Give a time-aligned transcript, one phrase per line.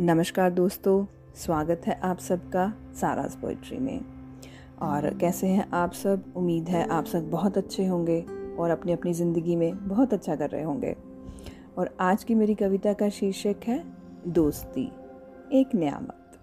[0.00, 4.00] नमस्कार दोस्तों, स्वागत है आप सबका सारास पोइट्री में।
[4.82, 6.24] और कैसे हैं आप सब?
[6.36, 8.26] उम्मीद है आप सब बहुत अच्छे होंगे
[8.58, 10.96] और अपनी अपनी ज़िंदगी में बहुत अच्छा कर रहे होंगे।
[11.78, 13.84] और आज की मेरी कविता का शीर्षक है,
[14.28, 14.92] दोस्ती,
[15.52, 16.42] एक नियामत।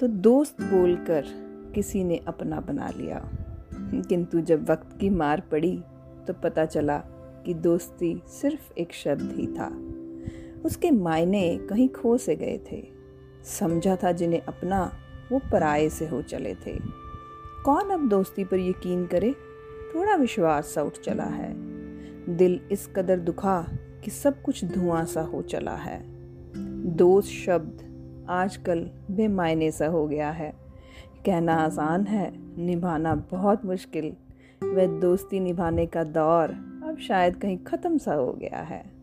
[0.00, 1.24] तो दोस्त बोलकर
[1.74, 3.28] किसी ने अपना बना लिया।
[3.84, 5.82] किंतु जब वक्त की मार पड़ी
[6.26, 6.98] तो पता चला
[7.46, 9.89] कि दोस्ती सिर्फ़ एक शब्द ही था।
[10.64, 12.86] उसके मायने कहीं खो से गए थे।
[13.44, 14.92] समझा था जिन्हें अपना,
[15.32, 16.78] वो पराये से हो चले थे।
[17.64, 19.34] कौन अब दोस्ती पर यकीन करे?
[19.94, 21.54] थोड़ा विश्वास सा उठ चला है।
[22.36, 23.68] दिल इस कदर दुखा
[24.04, 26.02] कि सब कुछ धुआँ सा हो चला है।
[26.86, 27.90] दोस्त शब्द
[28.30, 30.54] आजकल बेमायने सा हो गया है।
[31.26, 32.32] कहना आसान है,
[32.64, 34.12] निभाना बहुत मुश्किल।
[34.64, 36.48] वह दोस्ती निभाने का दौर
[36.84, 38.99] अब शायद कहीं ख़त्म सा हो गया है।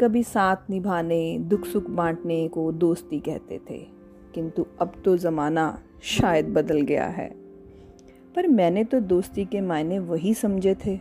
[0.00, 3.86] कभी साथ निभाने दुख सुख बांटने को दोस्ती कहते थे।
[4.34, 7.30] किंतु अब तो ज़माना शायद बदल गया है।
[8.36, 11.00] पर मैंने तो दोस्ती के मायने वही समझे थे।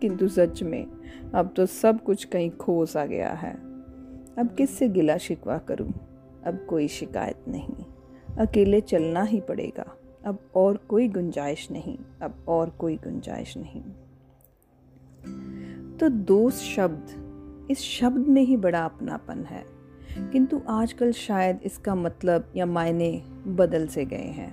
[0.00, 0.86] किंतु सच में,
[1.34, 3.54] अब तो सब कुछ कहीं खोस आ गया है।
[4.38, 5.92] अब किससे गिला शिकवा करूँ?
[6.46, 7.84] अब कोई शिकायत नहीं।
[8.38, 13.82] अकेले चलना ही पड़ेगा। अब और कोई गुंजाइश नहीं। अब और कोई गुंजाइश नहीं।
[15.96, 17.25] तो दोस्त शब्द
[17.70, 19.64] इस शब्द में ही बड़ा अपनापन है।
[20.32, 23.10] किंतु आजकल शायद इसका मतलब या मायने
[23.46, 24.52] बदल से गए हैं।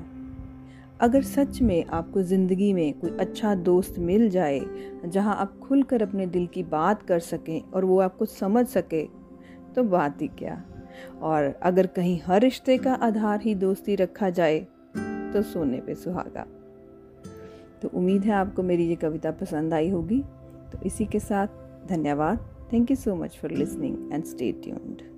[1.02, 4.62] अगर सच में आपको ज़िंदगी में कोई अच्छा दोस्त मिल जाए,
[5.06, 9.04] जहाँ आप खुलकर अपने दिल की बात कर सकें और वो आपको समझ सके
[9.76, 10.62] तो बात ही क्या?
[11.22, 14.60] और अगर कहीं हर रिश्ते का आधार ही दोस्ती रखा जाए
[15.34, 16.46] तो सोने पे सुहागा।
[17.82, 20.22] तो उम्मीद है आपको मेरी ये कविता पसंद आई होगी।
[20.72, 21.48] तो इसी के साथ
[21.88, 25.13] धन्यवाद। Thank you so much for listening and stay tuned.